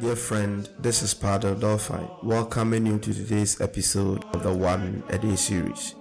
Dear 0.00 0.16
friend, 0.16 0.66
this 0.78 1.02
is 1.02 1.12
Padre 1.12 1.54
Dolphyne 1.54 2.24
welcoming 2.24 2.86
you 2.86 2.98
to 3.00 3.12
today's 3.12 3.60
episode 3.60 4.24
of 4.34 4.42
the 4.42 4.50
One 4.50 5.02
A 5.10 5.18
Day 5.18 5.36
series, 5.36 5.94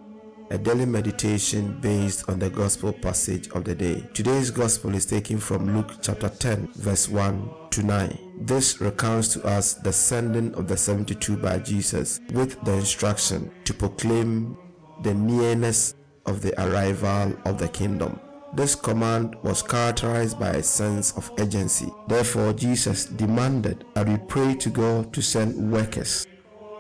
a 0.50 0.58
daily 0.58 0.86
meditation 0.86 1.78
based 1.82 2.30
on 2.30 2.40
the 2.40 2.50
gospel 2.50 2.94
passage 2.94 3.50
of 3.50 3.66
the 3.66 3.76
day. 3.76 4.02
Today's 4.14 4.52
gospel 4.52 4.96
is 4.96 5.06
taken 5.06 5.38
from 5.38 5.76
Luke 5.76 5.98
chapter 6.02 6.30
10, 6.30 6.70
verse 6.76 7.10
1 7.10 7.50
to 7.72 7.84
9. 7.84 8.18
This 8.40 8.80
recounts 8.80 9.34
to 9.34 9.44
us 9.44 9.74
the 9.74 9.92
sending 9.92 10.56
of 10.56 10.70
the 10.70 10.78
72 10.78 11.36
by 11.36 11.60
Jesus 11.60 12.22
with 12.32 12.58
the 12.64 12.76
instruction 12.76 13.52
to 13.66 13.74
proclaim 13.74 14.58
the 15.04 15.14
nearness 15.14 15.96
of 16.26 16.42
the 16.42 16.58
arrival 16.64 17.36
of 17.44 17.58
the 17.60 17.68
kingdom. 17.68 18.18
This 18.54 18.76
command 18.76 19.36
was 19.44 19.62
characterized 19.62 20.40
by 20.40 20.50
a 20.50 20.64
sense 20.64 21.16
of 21.16 21.32
urgency. 21.38 21.92
Therefore, 22.08 22.54
Jesus 22.54 23.06
demanded 23.06 23.86
that 23.94 24.08
we 24.08 24.18
pray 24.28 24.56
to 24.56 24.70
God 24.70 25.14
to 25.14 25.22
send 25.22 25.72
workers, 25.72 26.26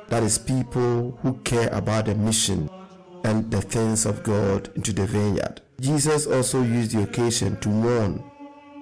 that 0.08 0.24
is, 0.24 0.38
people 0.38 1.18
who 1.22 1.34
care 1.44 1.70
about 1.70 2.08
the 2.08 2.16
mission 2.16 2.70
and 3.24 3.52
the 3.52 3.62
things 3.62 4.06
of 4.06 4.24
God 4.24 4.72
into 4.76 4.92
the 4.94 5.06
vineyard. 5.06 5.62
Jesus 5.80 6.26
also 6.26 6.64
used 6.64 6.92
the 6.92 7.04
occasion 7.04 7.60
to 7.62 7.70
warn 7.70 8.24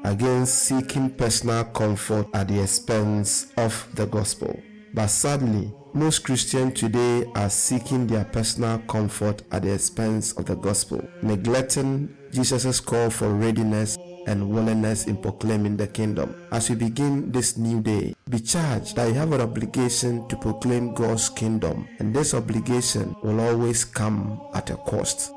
against 0.04 0.64
seeking 0.64 1.10
personal 1.10 1.66
comfort 1.66 2.28
at 2.34 2.48
the 2.48 2.62
expense 2.62 3.48
of 3.58 3.88
the 3.96 4.06
gospel. 4.06 4.58
But 4.94 5.08
sadly, 5.08 5.74
most 5.94 6.24
Christians 6.24 6.80
today 6.80 7.26
are 7.36 7.50
seeking 7.50 8.08
their 8.08 8.26
personal 8.26 8.80
comfort 8.80 9.42
at 9.52 9.64
the 9.64 9.74
expense 9.74 10.32
of 10.34 10.46
the 10.46 10.56
gospel, 10.56 11.06
neglecting 11.22 12.16
Jesus' 12.38 12.80
call 12.80 13.10
for 13.10 13.34
readiness 13.34 13.98
and 14.28 14.48
willingness 14.48 15.08
in 15.08 15.18
proclaiming 15.18 15.76
the 15.76 15.88
kingdom. 15.88 16.36
As 16.52 16.70
we 16.70 16.76
begin 16.76 17.32
this 17.32 17.58
new 17.58 17.82
day, 17.82 18.14
be 18.30 18.40
charged 18.40 18.96
that 18.96 19.08
you 19.08 19.16
have 19.16 19.32
an 19.32 19.42
obligation 19.42 20.28
to 20.28 20.38
proclaim 20.38 20.94
God's 20.94 21.30
kingdom, 21.30 21.88
and 21.98 22.14
this 22.14 22.36
obligation 22.36 23.16
will 23.24 23.42
always 23.42 23.84
come 23.84 24.40
at 24.54 24.70
a 24.70 24.78
cost. 24.78 25.32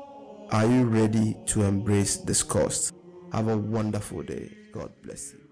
Are 0.51 0.67
you 0.67 0.83
ready 0.83 1.35
to 1.47 1.63
embrace 1.63 2.17
this 2.17 2.43
cost? 2.43 2.93
Have 3.33 3.47
a 3.47 3.57
wonderful 3.57 4.21
day. 4.21 4.55
God 4.71 4.91
bless 5.01 5.33
you. 5.33 5.50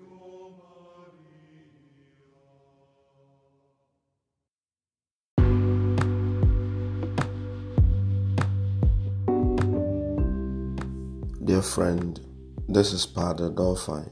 Dear 11.49 11.63
friend, 11.63 12.19
this 12.67 12.93
is 12.93 13.07
Padre 13.07 13.49
Dolphyne 13.49 14.11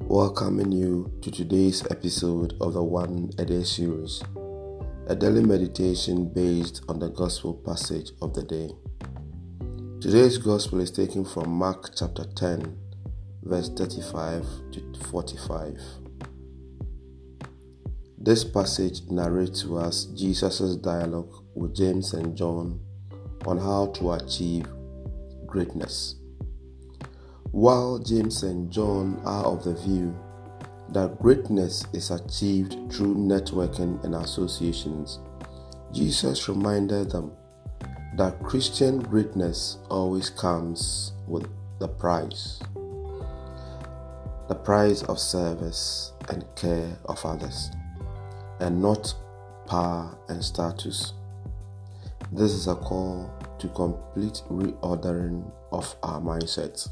welcoming 0.00 0.70
you 0.70 1.10
to 1.22 1.30
today's 1.30 1.82
episode 1.90 2.52
of 2.60 2.74
the 2.74 2.82
One 2.82 3.30
A 3.38 3.44
Day 3.46 3.62
series, 3.62 4.22
a 5.06 5.16
daily 5.16 5.42
meditation 5.42 6.28
based 6.28 6.82
on 6.90 6.98
the 6.98 7.08
gospel 7.08 7.54
passage 7.54 8.10
of 8.20 8.34
the 8.34 8.42
day. 8.42 8.68
Today's 10.02 10.36
gospel 10.36 10.80
is 10.80 10.90
taken 10.90 11.24
from 11.24 11.48
Mark 11.48 11.94
chapter 11.96 12.24
10, 12.36 12.76
verse 13.44 13.70
35 13.70 14.44
to 14.72 14.92
45. 15.08 15.80
This 18.18 18.44
passage 18.44 19.00
narrates 19.08 19.62
to 19.62 19.78
us 19.78 20.04
Jesus' 20.04 20.76
dialogue 20.76 21.32
with 21.54 21.74
James 21.74 22.12
and 22.12 22.36
John 22.36 22.78
on 23.46 23.56
how 23.56 23.86
to 23.94 24.12
achieve 24.12 24.66
greatness. 25.46 26.16
While 27.52 27.98
James 27.98 28.42
and 28.42 28.70
John 28.70 29.20
are 29.24 29.44
of 29.44 29.62
the 29.62 29.74
view 29.74 30.18
that 30.88 31.20
greatness 31.20 31.84
is 31.92 32.10
achieved 32.10 32.72
through 32.90 33.14
networking 33.14 34.02
and 34.04 34.14
associations, 34.14 35.20
Jesus 35.92 36.48
reminded 36.48 37.10
them 37.10 37.32
that 38.16 38.42
Christian 38.42 39.00
greatness 39.00 39.78
always 39.90 40.30
comes 40.30 41.12
with 41.26 41.46
the 41.78 41.88
price 41.88 42.58
the 44.48 44.58
price 44.58 45.02
of 45.04 45.18
service 45.18 46.12
and 46.28 46.44
care 46.56 46.98
of 47.06 47.24
others, 47.24 47.70
and 48.60 48.82
not 48.82 49.14
power 49.66 50.14
and 50.28 50.44
status. 50.44 51.14
This 52.32 52.52
is 52.52 52.66
a 52.66 52.74
call 52.74 53.30
to 53.58 53.68
complete 53.68 54.42
reordering 54.50 55.50
of 55.70 55.94
our 56.02 56.20
mindsets. 56.20 56.90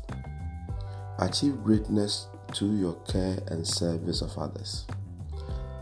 Achieve 1.22 1.62
greatness 1.62 2.28
through 2.54 2.76
your 2.76 2.94
care 3.06 3.38
and 3.48 3.66
service 3.66 4.22
of 4.22 4.38
others. 4.38 4.86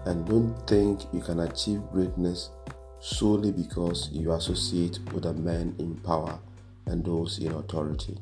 And 0.04 0.26
don't 0.26 0.53
think 0.66 1.03
you 1.12 1.21
can 1.21 1.38
achieve 1.38 1.81
greatness 1.93 2.50
solely 2.99 3.53
because 3.53 4.10
you 4.10 4.32
associate 4.32 4.98
with 5.12 5.22
the 5.22 5.34
men 5.34 5.77
in 5.78 5.94
power 5.98 6.41
and 6.87 7.04
those 7.04 7.38
in 7.38 7.53
authority. 7.53 8.19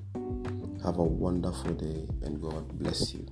Have 0.85 0.99
a 0.99 1.03
wonderful 1.03 1.73
day 1.73 2.07
and 2.21 2.39
God 2.39 2.69
bless 2.79 3.15
you. 3.15 3.27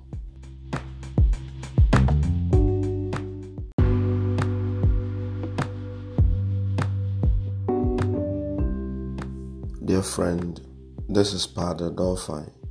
Dear 9.84 10.02
friend, 10.02 10.58
this 11.06 11.34
is 11.34 11.46
Padre 11.46 11.90
Dolphyne 11.90 12.63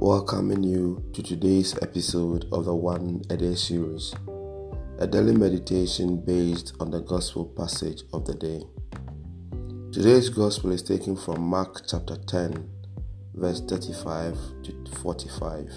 welcoming 0.00 0.62
you 0.62 1.02
to 1.12 1.24
today's 1.24 1.76
episode 1.82 2.46
of 2.52 2.66
the 2.66 2.74
One 2.74 3.20
A 3.30 3.36
Day 3.36 3.56
series, 3.56 4.14
a 5.00 5.08
daily 5.08 5.34
meditation 5.34 6.24
based 6.24 6.72
on 6.78 6.92
the 6.92 7.00
gospel 7.00 7.44
passage 7.44 8.02
of 8.12 8.24
the 8.24 8.34
day. 8.34 8.62
Today's 9.90 10.28
gospel 10.28 10.70
is 10.70 10.84
taken 10.84 11.16
from 11.16 11.40
Mark 11.40 11.82
chapter 11.88 12.16
10, 12.16 12.70
verse 13.34 13.60
35 13.62 14.38
to 14.62 14.92
45. 15.02 15.72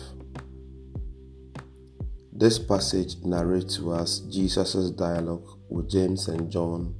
This 2.31 2.59
passage 2.59 3.15
narrates 3.23 3.77
to 3.77 3.91
us 3.91 4.19
Jesus' 4.19 4.91
dialogue 4.91 5.47
with 5.67 5.89
James 5.89 6.27
and 6.27 6.51
John 6.51 6.93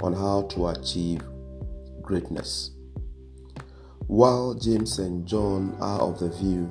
on 0.00 0.12
how 0.12 0.42
to 0.42 0.68
achieve 0.68 1.22
greatness. 2.02 2.70
While 4.12 4.52
James 4.52 4.98
and 4.98 5.26
John 5.26 5.74
are 5.80 5.98
of 5.98 6.18
the 6.18 6.28
view 6.28 6.70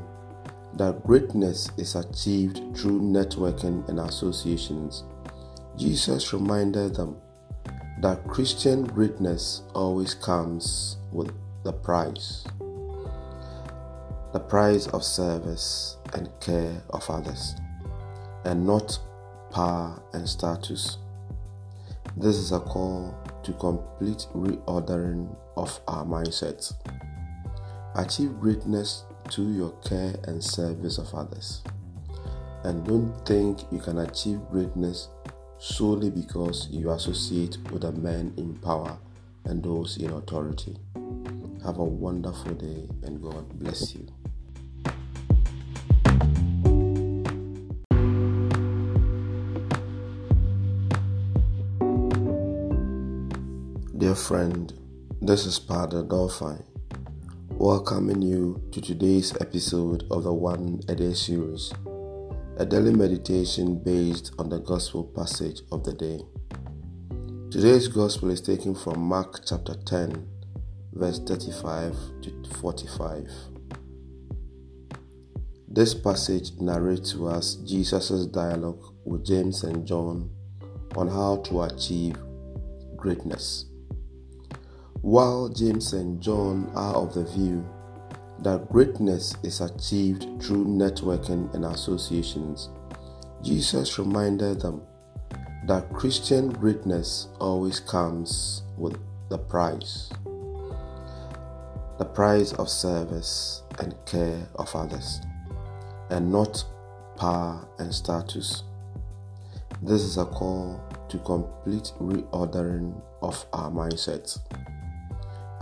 that 0.76 1.04
greatness 1.04 1.72
is 1.76 1.96
achieved 1.96 2.78
through 2.78 3.02
networking 3.02 3.90
and 3.90 4.00
associations, 4.00 5.06
Jesus 5.76 6.34
reminded 6.34 6.94
them 6.94 7.18
that 8.00 8.28
Christian 8.28 8.84
greatness 8.84 9.64
always 9.74 10.14
comes 10.14 10.98
with 11.12 11.34
the 11.64 11.74
price 11.74 12.46
the 14.34 14.40
price 14.40 14.86
of 14.90 15.04
service 15.04 15.98
and 16.14 16.30
care 16.42 16.84
of 16.92 17.10
others, 17.10 17.56
and 18.46 18.68
not 18.68 19.00
power 19.50 20.00
and 20.14 20.30
status. 20.30 21.00
This 22.16 22.36
is 22.36 22.52
a 22.52 22.60
call 22.60 23.16
to 23.42 23.52
complete 23.54 24.28
reordering 24.36 25.36
of 25.58 25.80
our 25.88 26.06
mindsets. 26.06 26.76
Achieve 27.96 28.40
greatness 28.40 29.04
through 29.30 29.52
your 29.52 29.72
care 29.84 30.16
and 30.24 30.42
service 30.42 30.98
of 30.98 31.14
others. 31.14 31.62
And 32.64 32.86
don't 32.86 33.14
think 33.26 33.60
you 33.70 33.80
can 33.80 33.98
achieve 33.98 34.40
greatness 34.50 35.10
solely 35.58 36.10
because 36.10 36.70
you 36.72 36.90
associate 36.92 37.58
with 37.70 37.82
the 37.82 37.92
men 37.92 38.34
in 38.38 38.56
power 38.56 38.98
and 39.44 39.62
those 39.62 39.98
in 39.98 40.10
authority. 40.12 40.78
Have 41.66 41.80
a 41.80 41.84
wonderful 41.84 42.54
day 42.54 42.88
and 43.04 43.22
God 43.22 43.60
bless 43.60 43.94
you. 43.94 44.08
Dear 53.98 54.16
friend, 54.16 54.74
this 55.22 55.46
is 55.46 55.60
Padre 55.60 56.04
Dolphyne 56.04 56.71
welcoming 57.62 58.24
you 58.24 58.60
to 58.72 58.82
today's 58.82 59.40
episode 59.40 60.04
of 60.10 60.24
the 60.24 60.34
One 60.34 60.80
A 60.88 60.96
Day 60.96 61.14
series, 61.14 61.72
a 62.58 62.66
daily 62.66 62.92
meditation 62.92 63.78
based 63.84 64.34
on 64.40 64.50
the 64.50 64.58
gospel 64.58 65.04
passage 65.04 65.62
of 65.72 65.84
the 65.84 65.94
day. 65.94 66.22
Today's 67.52 67.88
gospel 67.88 68.32
is 68.32 68.42
taken 68.42 68.74
from 68.74 69.00
Mark 69.00 69.46
chapter 69.46 69.76
10, 69.76 70.28
verse 70.94 71.20
35 71.20 71.96
to 72.24 72.44
45. 72.62 73.30
This 75.68 75.94
passage 75.94 76.54
narrates 76.60 77.12
to 77.12 77.28
us 77.28 77.58
Jesus' 77.58 78.26
dialogue 78.26 78.84
with 79.06 79.24
James 79.24 79.64
and 79.66 79.86
John 79.86 80.32
on 80.96 81.08
how 81.08 81.44
to 81.44 81.62
achieve 81.62 82.16
greatness. 82.98 83.66
While 85.02 85.50
James 85.50 85.94
and 85.94 86.22
John 86.22 86.72
are 86.76 86.94
of 86.94 87.14
the 87.14 87.26
view 87.26 87.68
that 88.40 88.70
greatness 88.70 89.36
is 89.44 89.62
achieved 89.62 90.28
through 90.42 90.66
networking 90.66 91.54
and 91.54 91.66
associations, 91.66 92.70
Jesus 93.42 93.98
reminded 93.98 94.62
them 94.62 94.82
that 95.66 95.92
Christian 95.94 96.50
greatness 96.50 97.28
always 97.40 97.80
comes 97.80 98.64
with 98.78 98.98
the 99.30 99.38
price 99.38 100.10
the 102.02 102.06
price 102.06 102.52
of 102.54 102.68
service 102.68 103.62
and 103.78 103.94
care 104.08 104.48
of 104.56 104.76
others, 104.76 105.22
and 106.10 106.32
not 106.32 106.66
power 107.16 107.64
and 107.78 107.94
status. 107.94 108.64
This 109.84 110.02
is 110.02 110.18
a 110.18 110.26
call 110.26 110.84
to 111.10 111.20
complete 111.20 111.92
reordering 112.00 113.00
of 113.22 113.46
our 113.54 113.70
mindsets. 113.70 114.40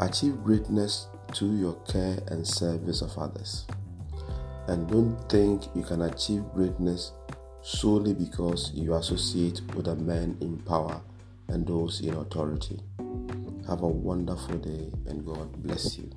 Achieve 0.02 0.42
greatness 0.46 1.08
through 1.34 1.58
your 1.58 1.74
care 1.88 2.18
and 2.28 2.48
service 2.48 3.02
of 3.02 3.18
others. 3.18 3.66
And 4.70 4.88
don't 4.88 5.18
think 5.28 5.64
you 5.76 5.84
can 5.84 6.04
achieve 6.04 6.44
greatness 6.54 7.12
solely 7.62 8.14
because 8.14 8.72
you 8.74 8.94
associate 8.94 9.62
with 9.76 9.86
the 9.86 9.98
men 9.98 10.38
in 10.40 10.58
power 10.60 11.02
and 11.50 11.68
those 11.68 12.00
in 12.00 12.14
authority. 12.14 12.80
Have 13.68 13.82
a 13.82 13.88
wonderful 13.88 14.58
day 14.60 14.90
and 15.06 15.26
God 15.26 15.52
bless 15.64 15.98
you. 15.98 16.10